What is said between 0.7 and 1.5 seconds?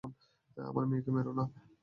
মেয়েকে মেরো না।